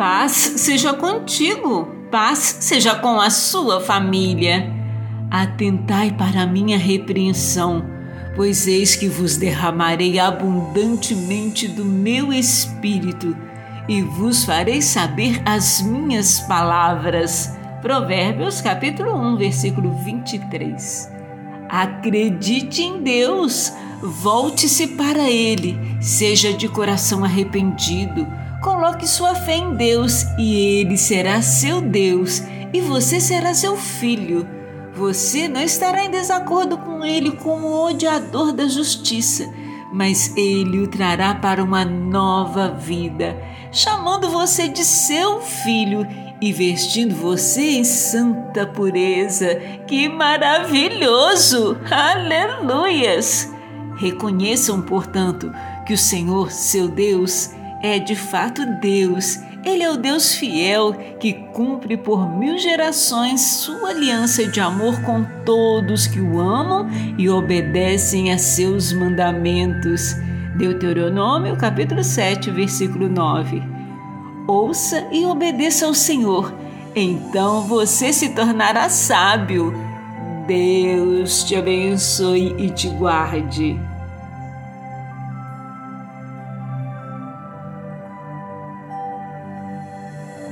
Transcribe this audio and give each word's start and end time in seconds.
Paz 0.00 0.54
seja 0.56 0.94
contigo, 0.94 1.84
paz 2.10 2.56
seja 2.60 2.94
com 2.94 3.20
a 3.20 3.28
sua 3.28 3.82
família. 3.82 4.72
Atentai 5.30 6.10
para 6.10 6.40
a 6.40 6.46
minha 6.46 6.78
repreensão, 6.78 7.84
pois 8.34 8.66
eis 8.66 8.96
que 8.96 9.08
vos 9.08 9.36
derramarei 9.36 10.18
abundantemente 10.18 11.68
do 11.68 11.84
meu 11.84 12.32
espírito 12.32 13.36
e 13.86 14.00
vos 14.00 14.42
farei 14.42 14.80
saber 14.80 15.42
as 15.44 15.82
minhas 15.82 16.40
palavras. 16.40 17.54
Provérbios 17.82 18.62
capítulo 18.62 19.14
1, 19.14 19.36
versículo 19.36 19.92
23. 20.02 21.19
Acredite 21.70 22.82
em 22.82 23.00
Deus, 23.00 23.72
volte-se 24.02 24.88
para 24.88 25.30
Ele, 25.30 25.78
seja 26.00 26.52
de 26.52 26.68
coração 26.68 27.24
arrependido. 27.24 28.26
Coloque 28.60 29.06
sua 29.06 29.36
fé 29.36 29.56
em 29.58 29.76
Deus 29.76 30.24
e 30.36 30.80
Ele 30.80 30.98
será 30.98 31.40
seu 31.40 31.80
Deus 31.80 32.42
e 32.72 32.80
você 32.80 33.20
será 33.20 33.54
seu 33.54 33.76
filho. 33.76 34.48
Você 34.96 35.46
não 35.46 35.62
estará 35.62 36.04
em 36.04 36.10
desacordo 36.10 36.76
com 36.76 37.04
Ele 37.04 37.30
como 37.36 37.86
odiador 37.86 38.52
da 38.52 38.66
justiça, 38.66 39.48
mas 39.92 40.36
Ele 40.36 40.80
o 40.80 40.88
trará 40.88 41.36
para 41.36 41.62
uma 41.62 41.84
nova 41.84 42.72
vida, 42.72 43.40
chamando 43.70 44.28
você 44.28 44.66
de 44.66 44.84
seu 44.84 45.40
filho 45.40 46.04
e 46.40 46.52
vestindo 46.52 47.14
você 47.14 47.78
em 47.78 47.84
santa 47.84 48.66
pureza. 48.66 49.56
Que 49.86 50.08
maravilhoso! 50.08 51.76
Aleluias! 51.90 53.52
Reconheçam, 53.98 54.80
portanto, 54.80 55.52
que 55.86 55.92
o 55.92 55.98
Senhor, 55.98 56.50
seu 56.50 56.88
Deus, 56.88 57.50
é 57.82 57.98
de 57.98 58.16
fato 58.16 58.64
Deus. 58.80 59.38
Ele 59.62 59.82
é 59.82 59.90
o 59.90 59.98
Deus 59.98 60.34
fiel 60.34 60.94
que 61.20 61.34
cumpre 61.52 61.98
por 61.98 62.26
mil 62.38 62.56
gerações 62.56 63.42
sua 63.42 63.90
aliança 63.90 64.46
de 64.46 64.58
amor 64.58 65.02
com 65.02 65.22
todos 65.44 66.06
que 66.06 66.18
o 66.18 66.40
amam 66.40 66.88
e 67.18 67.28
obedecem 67.28 68.32
a 68.32 68.38
seus 68.38 68.90
mandamentos. 68.90 70.14
Deuteronômio, 70.56 71.56
capítulo 71.56 72.02
7, 72.02 72.50
versículo 72.50 73.06
9. 73.06 73.79
Ouça 74.50 75.06
e 75.12 75.24
obedeça 75.24 75.86
ao 75.86 75.94
Senhor, 75.94 76.52
então 76.92 77.60
você 77.60 78.12
se 78.12 78.30
tornará 78.30 78.88
sábio. 78.88 79.72
Deus 80.44 81.44
te 81.44 81.54
abençoe 81.54 82.56
e 82.58 82.68
te 82.68 82.88
guarde. 82.88 83.78